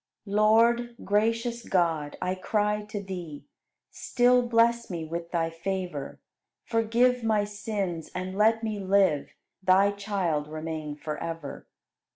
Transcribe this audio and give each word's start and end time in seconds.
71. 0.25 0.35
Lord, 0.43 0.95
gracious 1.03 1.61
God, 1.69 2.17
I 2.23 2.33
cry 2.33 2.81
to 2.85 3.03
Thee, 3.03 3.45
Still 3.91 4.41
bless 4.41 4.89
me 4.89 5.05
with 5.05 5.29
Thy 5.29 5.51
favor, 5.51 6.19
Forgive 6.63 7.23
my 7.23 7.43
sins, 7.43 8.09
and 8.15 8.35
let 8.35 8.63
me 8.63 8.79
live, 8.79 9.33
Thy 9.61 9.91
child 9.91 10.47
remain 10.47 10.95
forever. 10.95 11.67